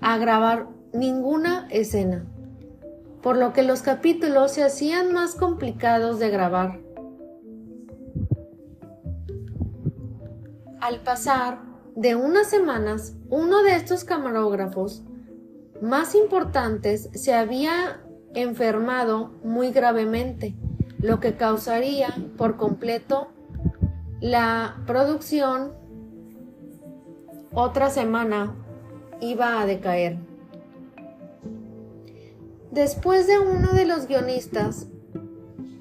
a 0.00 0.18
grabar 0.18 0.68
ninguna 0.92 1.68
escena, 1.70 2.26
por 3.22 3.36
lo 3.36 3.52
que 3.52 3.62
los 3.62 3.82
capítulos 3.82 4.52
se 4.52 4.64
hacían 4.64 5.12
más 5.12 5.34
complicados 5.34 6.18
de 6.18 6.30
grabar. 6.30 6.80
Al 10.80 11.00
pasar 11.00 11.60
de 11.94 12.16
unas 12.16 12.48
semanas, 12.48 13.14
uno 13.28 13.62
de 13.62 13.76
estos 13.76 14.04
camarógrafos 14.04 15.04
más 15.80 16.14
importantes 16.14 17.08
se 17.14 17.34
había 17.34 18.02
enfermado 18.34 19.32
muy 19.44 19.72
gravemente 19.72 20.54
lo 20.98 21.20
que 21.20 21.34
causaría 21.34 22.14
por 22.36 22.56
completo 22.56 23.28
la 24.20 24.76
producción 24.86 25.72
otra 27.52 27.90
semana 27.90 28.54
iba 29.20 29.60
a 29.60 29.66
decaer. 29.66 30.31
Después 32.72 33.26
de 33.26 33.38
uno 33.38 33.74
de 33.74 33.84
los 33.84 34.06
guionistas, 34.06 34.86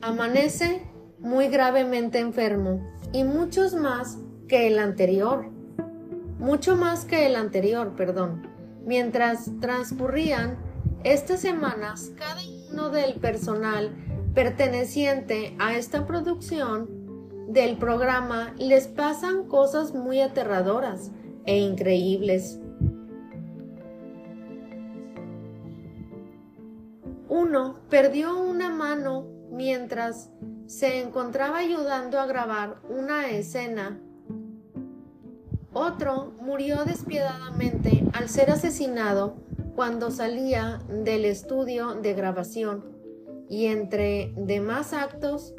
amanece 0.01 0.81
muy 1.19 1.47
gravemente 1.47 2.19
enfermo 2.19 2.85
y 3.13 3.23
muchos 3.23 3.73
más 3.73 4.17
que 4.49 4.67
el 4.67 4.77
anterior. 4.77 5.49
Mucho 6.37 6.75
más 6.75 7.05
que 7.05 7.27
el 7.27 7.37
anterior, 7.37 7.95
perdón. 7.95 8.45
Mientras 8.85 9.49
transcurrían 9.61 10.57
estas 11.05 11.39
semanas, 11.39 12.11
cada 12.17 12.41
uno 12.73 12.89
del 12.89 13.21
personal 13.21 13.95
perteneciente 14.33 15.55
a 15.59 15.77
esta 15.77 16.05
producción 16.05 16.89
del 17.47 17.77
programa 17.77 18.53
les 18.57 18.89
pasan 18.89 19.47
cosas 19.47 19.93
muy 19.93 20.19
aterradoras 20.19 21.11
e 21.45 21.57
increíbles. 21.57 22.59
Uno 27.31 27.75
perdió 27.89 28.37
una 28.37 28.69
mano 28.69 29.25
mientras 29.51 30.29
se 30.65 31.01
encontraba 31.01 31.59
ayudando 31.59 32.19
a 32.19 32.25
grabar 32.25 32.81
una 32.89 33.29
escena. 33.29 34.01
Otro 35.71 36.33
murió 36.41 36.83
despiadadamente 36.83 38.03
al 38.11 38.27
ser 38.27 38.51
asesinado 38.51 39.37
cuando 39.77 40.11
salía 40.11 40.81
del 40.89 41.23
estudio 41.23 41.93
de 41.93 42.13
grabación 42.15 42.83
y 43.47 43.67
entre 43.67 44.33
demás 44.35 44.91
actos 44.91 45.53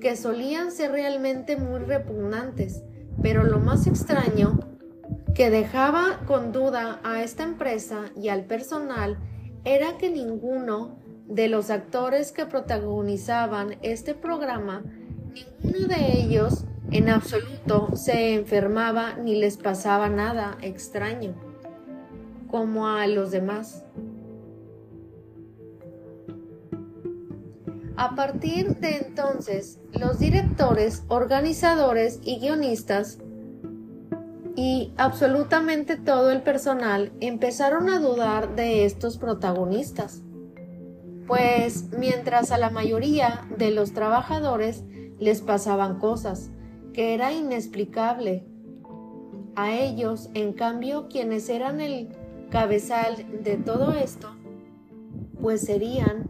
que 0.00 0.16
solían 0.16 0.72
ser 0.72 0.90
realmente 0.90 1.56
muy 1.56 1.78
repugnantes, 1.78 2.82
Pero 3.22 3.44
lo 3.44 3.60
más 3.60 3.86
extraño 3.86 4.58
que 5.36 5.50
dejaba 5.50 6.18
con 6.26 6.50
duda 6.50 6.98
a 7.04 7.22
esta 7.22 7.44
empresa 7.44 8.06
y 8.16 8.26
al 8.28 8.46
personal 8.46 9.18
era 9.64 9.96
que 9.98 10.10
ninguno 10.10 11.00
de 11.34 11.48
los 11.48 11.70
actores 11.70 12.30
que 12.30 12.44
protagonizaban 12.44 13.76
este 13.80 14.14
programa, 14.14 14.82
ninguno 15.62 15.88
de 15.88 16.18
ellos 16.18 16.66
en 16.90 17.08
absoluto 17.08 17.96
se 17.96 18.34
enfermaba 18.34 19.14
ni 19.14 19.36
les 19.36 19.56
pasaba 19.56 20.10
nada 20.10 20.58
extraño, 20.60 21.34
como 22.50 22.86
a 22.86 23.06
los 23.06 23.30
demás. 23.30 23.82
A 27.96 28.14
partir 28.14 28.76
de 28.76 28.96
entonces, 28.98 29.78
los 29.92 30.18
directores, 30.18 31.04
organizadores 31.08 32.20
y 32.22 32.40
guionistas 32.40 33.18
y 34.54 34.92
absolutamente 34.98 35.96
todo 35.96 36.30
el 36.30 36.42
personal 36.42 37.12
empezaron 37.20 37.88
a 37.88 38.00
dudar 38.00 38.54
de 38.54 38.84
estos 38.84 39.16
protagonistas. 39.16 40.22
Pues 41.32 41.88
mientras 41.98 42.52
a 42.52 42.58
la 42.58 42.68
mayoría 42.68 43.48
de 43.56 43.70
los 43.70 43.94
trabajadores 43.94 44.84
les 45.18 45.40
pasaban 45.40 45.98
cosas 45.98 46.50
que 46.92 47.14
era 47.14 47.32
inexplicable, 47.32 48.44
a 49.56 49.72
ellos, 49.72 50.28
en 50.34 50.52
cambio, 50.52 51.08
quienes 51.08 51.48
eran 51.48 51.80
el 51.80 52.10
cabezal 52.50 53.42
de 53.42 53.56
todo 53.56 53.92
esto, 53.94 54.28
pues 55.40 55.62
serían 55.62 56.28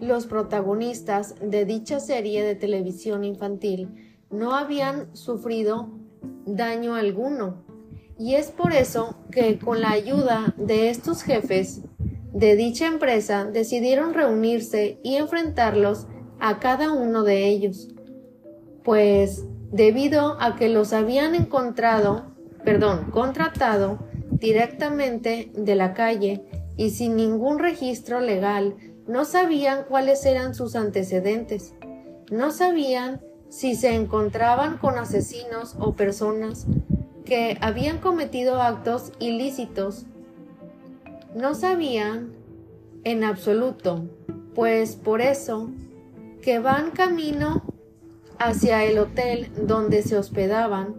los 0.00 0.28
protagonistas 0.28 1.34
de 1.40 1.64
dicha 1.64 1.98
serie 1.98 2.44
de 2.44 2.54
televisión 2.54 3.24
infantil, 3.24 4.16
no 4.30 4.54
habían 4.54 5.12
sufrido 5.16 5.88
daño 6.46 6.94
alguno. 6.94 7.64
Y 8.16 8.36
es 8.36 8.52
por 8.52 8.72
eso 8.72 9.16
que 9.32 9.58
con 9.58 9.80
la 9.80 9.90
ayuda 9.90 10.54
de 10.56 10.88
estos 10.88 11.24
jefes 11.24 11.82
de 12.36 12.54
dicha 12.54 12.86
empresa 12.86 13.46
decidieron 13.46 14.12
reunirse 14.12 14.98
y 15.02 15.16
enfrentarlos 15.16 16.06
a 16.38 16.58
cada 16.58 16.92
uno 16.92 17.22
de 17.22 17.46
ellos. 17.46 17.88
Pues 18.84 19.46
debido 19.72 20.36
a 20.38 20.54
que 20.54 20.68
los 20.68 20.92
habían 20.92 21.34
encontrado, 21.34 22.34
perdón, 22.62 23.10
contratado 23.10 24.00
directamente 24.30 25.50
de 25.54 25.76
la 25.76 25.94
calle 25.94 26.44
y 26.76 26.90
sin 26.90 27.16
ningún 27.16 27.58
registro 27.58 28.20
legal, 28.20 28.76
no 29.06 29.24
sabían 29.24 29.84
cuáles 29.88 30.26
eran 30.26 30.54
sus 30.54 30.76
antecedentes, 30.76 31.72
no 32.30 32.50
sabían 32.50 33.22
si 33.48 33.76
se 33.76 33.94
encontraban 33.94 34.76
con 34.76 34.98
asesinos 34.98 35.74
o 35.78 35.94
personas 35.94 36.66
que 37.24 37.56
habían 37.62 37.96
cometido 37.96 38.60
actos 38.60 39.12
ilícitos. 39.20 40.04
No 41.36 41.54
sabían 41.54 42.32
en 43.04 43.22
absoluto, 43.22 44.08
pues 44.54 44.96
por 44.96 45.20
eso 45.20 45.68
que 46.40 46.60
van 46.60 46.92
camino 46.92 47.62
hacia 48.38 48.84
el 48.84 48.96
hotel 48.98 49.50
donde 49.66 50.00
se 50.00 50.16
hospedaban. 50.16 50.94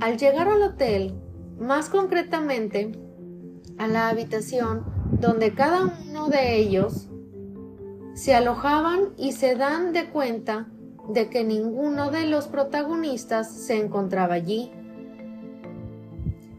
Al 0.00 0.18
llegar 0.18 0.48
al 0.48 0.62
hotel, 0.62 1.14
más 1.60 1.88
concretamente 1.90 2.90
a 3.78 3.86
la 3.86 4.08
habitación 4.08 4.84
donde 5.20 5.54
cada 5.54 5.94
uno 6.08 6.28
de 6.28 6.56
ellos 6.56 7.08
se 8.14 8.34
alojaban 8.34 9.10
y 9.16 9.30
se 9.30 9.54
dan 9.54 9.92
de 9.92 10.10
cuenta 10.10 10.66
de 11.08 11.30
que 11.30 11.44
ninguno 11.44 12.10
de 12.10 12.26
los 12.26 12.48
protagonistas 12.48 13.48
se 13.48 13.80
encontraba 13.80 14.34
allí. 14.34 14.72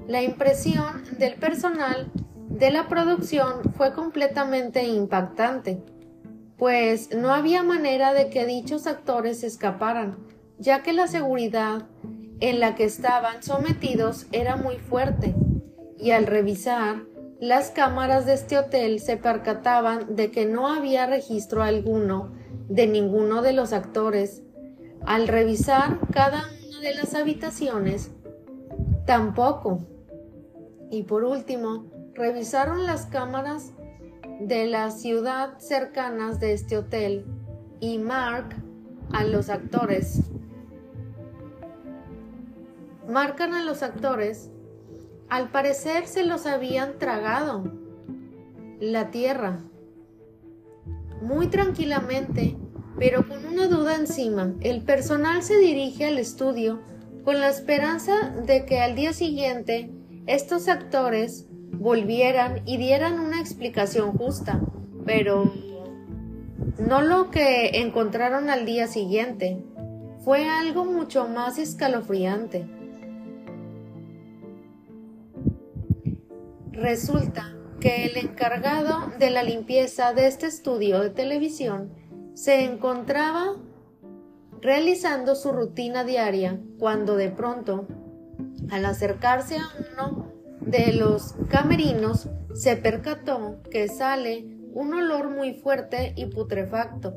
La 0.08 0.22
impresión 0.22 1.04
del 1.18 1.36
personal 1.36 2.12
de 2.48 2.70
la 2.70 2.88
producción 2.88 3.74
fue 3.76 3.94
completamente 3.94 4.84
impactante, 4.84 5.82
pues 6.58 7.10
no 7.16 7.34
había 7.34 7.64
manera 7.64 8.14
de 8.14 8.30
que 8.30 8.46
dichos 8.46 8.86
actores 8.86 9.44
escaparan, 9.44 10.18
ya 10.60 10.84
que 10.84 10.94
la 10.94 11.08
seguridad 11.08 11.88
en 12.40 12.60
la 12.60 12.76
que 12.76 12.84
estaban 12.84 13.42
sometidos 13.42 14.28
era 14.32 14.56
muy 14.58 14.78
fuerte, 14.78 15.34
y 15.98 16.12
al 16.12 16.28
revisar 16.28 17.02
las 17.40 17.72
cámaras 17.72 18.28
de 18.28 18.34
este 18.34 18.60
hotel 18.60 19.00
se 19.00 19.18
percataban 19.18 20.16
de 20.16 20.30
que 20.30 20.46
no 20.46 20.68
había 20.68 21.08
registro 21.08 21.64
alguno 21.64 22.32
de 22.70 22.86
ninguno 22.86 23.42
de 23.42 23.54
los 23.54 23.74
actores. 23.74 24.44
Al 25.06 25.28
revisar 25.28 26.00
cada 26.12 26.44
una 26.68 26.80
de 26.80 26.94
las 26.94 27.16
habitaciones, 27.16 28.12
tampoco. 29.06 29.95
Y 30.92 31.04
por 31.04 31.24
último, 31.24 31.86
revisaron 32.14 32.86
las 32.86 33.06
cámaras 33.06 33.74
de 34.40 34.68
la 34.68 34.92
ciudad 34.92 35.58
cercanas 35.60 36.40
de 36.40 36.54
este 36.54 36.78
hotel 36.78 37.26
y 37.80 37.98
Mark 37.98 38.56
a 39.12 39.24
los 39.24 39.50
actores. 39.50 40.22
Marcan 43.08 43.54
a 43.54 43.64
los 43.64 43.84
actores 43.84 44.50
al 45.30 45.50
parecer 45.50 46.06
se 46.06 46.24
los 46.24 46.46
habían 46.46 47.00
tragado. 47.00 47.64
La 48.80 49.10
tierra. 49.10 49.60
Muy 51.22 51.48
tranquilamente, 51.48 52.56
pero 53.00 53.28
con 53.28 53.46
una 53.46 53.68
duda 53.68 53.96
encima, 53.96 54.54
el 54.62 54.84
personal 54.84 55.42
se 55.42 55.58
dirige 55.58 56.06
al 56.06 56.20
estudio 56.20 56.82
con 57.24 57.40
la 57.40 57.50
esperanza 57.50 58.30
de 58.46 58.66
que 58.66 58.82
al 58.82 58.96
día 58.96 59.14
siguiente 59.14 59.90
estos 60.28 60.68
actores 60.68 61.48
volvieran 61.72 62.62
y 62.66 62.78
dieran 62.78 63.20
una 63.20 63.40
explicación 63.40 64.14
justa, 64.18 64.62
pero 65.06 65.54
no 66.80 67.02
lo 67.02 67.32
que 67.32 67.82
encontraron 67.82 68.50
al 68.50 68.66
día 68.66 68.88
siguiente. 68.88 69.64
Fue 70.24 70.50
algo 70.50 70.86
mucho 70.86 71.28
más 71.28 71.60
escalofriante. 71.60 72.68
Resulta 76.72 77.56
que 77.80 78.06
el 78.06 78.18
encargado 78.18 79.12
de 79.20 79.30
la 79.30 79.44
limpieza 79.44 80.14
de 80.14 80.28
este 80.28 80.48
estudio 80.48 81.02
de 81.02 81.12
televisión 81.12 81.94
se 82.34 82.64
encontraba 82.64 83.56
realizando 84.62 85.36
su 85.36 85.52
rutina 85.52 86.04
diaria 86.04 86.60
cuando 86.80 87.16
de 87.16 87.30
pronto, 87.30 87.88
al 88.72 88.86
acercarse 88.86 89.58
a 89.58 89.70
uno 89.94 90.15
de 90.66 90.94
los 90.94 91.36
camerinos, 91.50 92.30
se 92.54 92.76
percató 92.76 93.62
que 93.70 93.88
sale 93.88 94.46
un 94.74 94.94
olor 94.94 95.30
muy 95.30 95.54
fuerte 95.54 96.14
y 96.16 96.26
putrefacto 96.26 97.14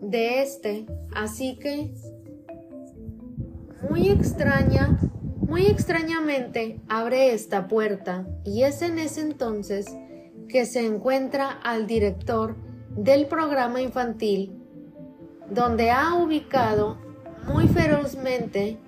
de 0.00 0.42
este, 0.42 0.86
así 1.14 1.58
que 1.58 1.94
muy 3.88 4.08
extraña 4.08 4.98
muy 5.46 5.66
extrañamente 5.66 6.80
abre 6.88 7.32
esta 7.32 7.68
puerta 7.68 8.26
y 8.44 8.64
es 8.64 8.82
en 8.82 8.98
ese 8.98 9.20
entonces 9.20 9.86
que 10.48 10.66
se 10.66 10.84
encuentra 10.84 11.50
al 11.50 11.86
director 11.86 12.56
del 12.96 13.26
programa 13.26 13.80
infantil, 13.80 14.60
donde 15.48 15.90
ha 15.90 16.14
ubicado 16.14 16.98
muy 17.46 17.68
ferozmente 17.68 18.78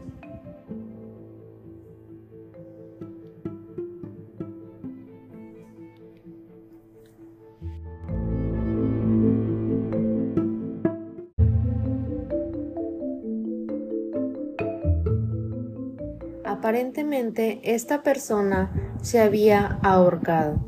Aparentemente 16.68 17.60
esta 17.64 18.02
persona 18.02 18.70
se 19.00 19.20
había 19.20 19.78
ahorcado. 19.82 20.58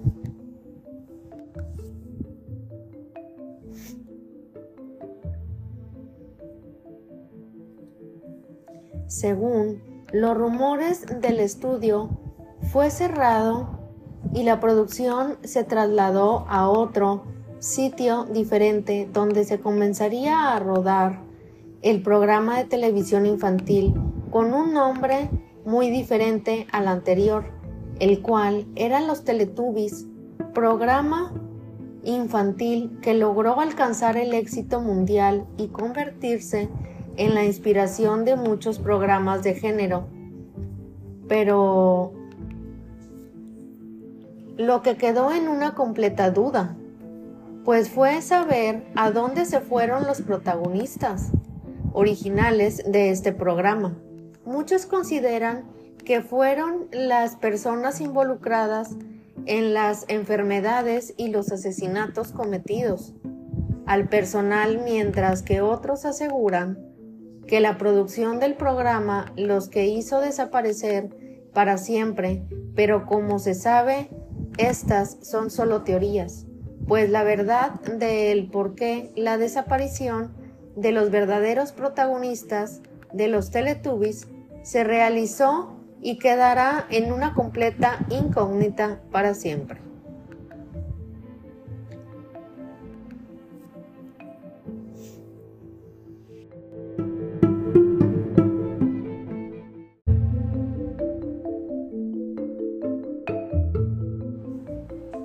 Según 9.08 9.82
los 10.10 10.38
rumores 10.38 11.04
del 11.20 11.38
estudio, 11.38 12.08
fue 12.72 12.88
cerrado 12.88 13.68
y 14.32 14.44
la 14.44 14.58
producción 14.58 15.36
se 15.42 15.64
trasladó 15.64 16.46
a 16.48 16.70
otro 16.70 17.24
sitio 17.58 18.24
diferente 18.24 19.06
donde 19.12 19.44
se 19.44 19.60
comenzaría 19.60 20.56
a 20.56 20.60
rodar 20.60 21.20
el 21.82 22.02
programa 22.02 22.56
de 22.56 22.64
televisión 22.64 23.26
infantil 23.26 23.92
con 24.30 24.54
un 24.54 24.72
nombre 24.72 25.28
muy 25.64 25.90
diferente 25.90 26.66
al 26.72 26.88
anterior, 26.88 27.44
el 27.98 28.22
cual 28.22 28.66
eran 28.76 29.06
los 29.06 29.24
Teletubbies, 29.24 30.06
programa 30.54 31.32
infantil 32.02 32.98
que 33.02 33.14
logró 33.14 33.60
alcanzar 33.60 34.16
el 34.16 34.32
éxito 34.32 34.80
mundial 34.80 35.46
y 35.56 35.68
convertirse 35.68 36.68
en 37.16 37.34
la 37.34 37.44
inspiración 37.44 38.24
de 38.24 38.36
muchos 38.36 38.78
programas 38.78 39.42
de 39.42 39.54
género. 39.54 40.06
Pero 41.28 42.12
lo 44.56 44.82
que 44.82 44.96
quedó 44.96 45.32
en 45.32 45.48
una 45.48 45.74
completa 45.74 46.30
duda, 46.30 46.76
pues 47.64 47.90
fue 47.90 48.22
saber 48.22 48.86
a 48.96 49.10
dónde 49.10 49.44
se 49.44 49.60
fueron 49.60 50.06
los 50.06 50.22
protagonistas 50.22 51.30
originales 51.92 52.82
de 52.90 53.10
este 53.10 53.32
programa. 53.32 53.96
Muchos 54.44 54.86
consideran 54.86 55.64
que 56.04 56.22
fueron 56.22 56.88
las 56.92 57.36
personas 57.36 58.00
involucradas 58.00 58.96
en 59.46 59.74
las 59.74 60.04
enfermedades 60.08 61.14
y 61.16 61.28
los 61.28 61.52
asesinatos 61.52 62.32
cometidos. 62.32 63.14
Al 63.86 64.08
personal, 64.08 64.80
mientras 64.84 65.42
que 65.42 65.60
otros 65.60 66.04
aseguran 66.04 66.78
que 67.46 67.60
la 67.60 67.78
producción 67.78 68.38
del 68.38 68.54
programa 68.54 69.32
los 69.36 69.68
que 69.68 69.86
hizo 69.86 70.20
desaparecer 70.20 71.10
para 71.52 71.78
siempre, 71.78 72.44
pero 72.74 73.06
como 73.06 73.38
se 73.38 73.54
sabe, 73.54 74.08
estas 74.56 75.18
son 75.22 75.50
solo 75.50 75.82
teorías, 75.82 76.46
pues 76.86 77.10
la 77.10 77.24
verdad 77.24 77.80
del 77.80 78.48
por 78.50 78.74
qué 78.74 79.12
la 79.16 79.36
desaparición 79.36 80.32
de 80.76 80.92
los 80.92 81.10
verdaderos 81.10 81.72
protagonistas 81.72 82.82
de 83.12 83.28
los 83.28 83.50
Teletubbies 83.50 84.28
se 84.62 84.84
realizó 84.84 85.76
y 86.00 86.18
quedará 86.18 86.86
en 86.90 87.12
una 87.12 87.34
completa 87.34 88.06
incógnita 88.10 89.00
para 89.10 89.34
siempre. 89.34 89.80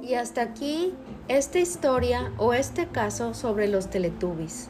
Y 0.01 0.13
hasta 0.13 0.41
aquí 0.41 0.93
esta 1.27 1.59
historia 1.59 2.31
o 2.37 2.53
este 2.53 2.87
caso 2.87 3.33
sobre 3.33 3.67
los 3.67 3.89
Teletubbies. 3.89 4.69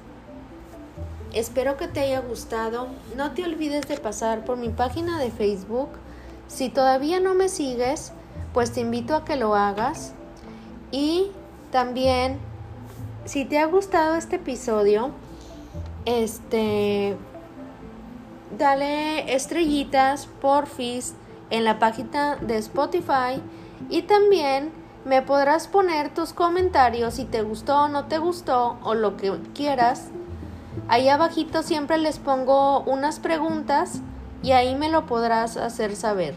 Espero 1.36 1.76
que 1.76 1.90
te 1.90 2.00
haya 2.00 2.22
gustado. 2.22 2.88
No 3.18 3.32
te 3.32 3.44
olvides 3.44 3.90
de 3.90 3.98
pasar 3.98 4.46
por 4.46 4.56
mi 4.56 4.70
página 4.70 5.20
de 5.20 5.32
Facebook. 5.32 5.90
Si 6.48 6.70
todavía 6.70 7.20
no 7.20 7.34
me 7.34 7.50
sigues, 7.50 8.14
pues 8.54 8.72
te 8.72 8.80
invito 8.80 9.18
a 9.18 9.26
que 9.26 9.36
lo 9.36 9.54
hagas. 9.54 10.14
Y 10.92 11.32
también, 11.74 12.40
si 13.26 13.44
te 13.44 13.60
ha 13.60 13.66
gustado 13.66 14.16
este 14.16 14.38
episodio, 14.38 15.12
este, 16.06 17.18
dale 18.58 19.36
estrellitas, 19.36 20.28
porfis, 20.40 21.16
en 21.50 21.66
la 21.66 21.80
página 21.80 22.38
de 22.38 22.56
Spotify. 22.60 23.42
Y 23.90 24.04
también 24.04 24.72
me 25.04 25.22
podrás 25.22 25.68
poner 25.68 26.14
tus 26.14 26.32
comentarios 26.32 27.16
si 27.16 27.26
te 27.26 27.42
gustó 27.42 27.84
o 27.84 27.88
no 27.90 28.06
te 28.06 28.20
gustó 28.20 28.78
o 28.84 28.94
lo 28.94 29.18
que 29.18 29.38
quieras 29.54 30.12
Ahí 30.88 31.10
abajito 31.10 31.64
siempre 31.64 31.98
les 31.98 32.20
pongo 32.20 32.82
unas 32.82 33.20
preguntas 33.20 34.02
y 34.44 34.52
ahí 34.52 34.76
me 34.76 34.90
lo 34.90 35.08
podrás 35.08 35.58
hacer 35.58 35.96
saber. 35.96 36.36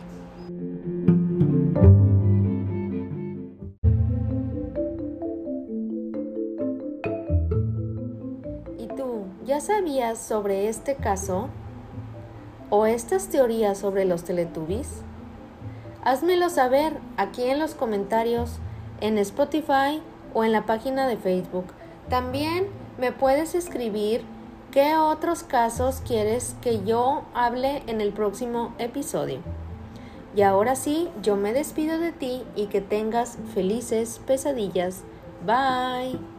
¿Y 8.78 8.88
tú 8.96 9.26
ya 9.44 9.60
sabías 9.60 10.18
sobre 10.18 10.68
este 10.68 10.94
caso 10.94 11.50
o 12.70 12.86
estas 12.86 13.28
teorías 13.28 13.76
sobre 13.76 14.06
los 14.06 14.24
Teletubbies? 14.24 15.02
Házmelo 16.04 16.48
saber 16.48 16.96
aquí 17.18 17.44
en 17.44 17.58
los 17.58 17.74
comentarios 17.74 18.60
en 19.02 19.18
Spotify 19.18 20.00
o 20.32 20.42
en 20.42 20.52
la 20.52 20.64
página 20.64 21.06
de 21.06 21.18
Facebook. 21.18 21.66
También 22.08 22.66
me 22.98 23.12
puedes 23.12 23.54
escribir 23.54 24.24
qué 24.72 24.96
otros 24.96 25.42
casos 25.42 26.02
quieres 26.06 26.56
que 26.60 26.84
yo 26.84 27.22
hable 27.34 27.82
en 27.86 28.00
el 28.00 28.12
próximo 28.12 28.74
episodio. 28.78 29.40
Y 30.36 30.42
ahora 30.42 30.76
sí, 30.76 31.08
yo 31.22 31.36
me 31.36 31.52
despido 31.52 31.98
de 31.98 32.12
ti 32.12 32.44
y 32.54 32.66
que 32.66 32.80
tengas 32.80 33.38
felices 33.54 34.20
pesadillas. 34.26 35.02
Bye. 35.44 36.37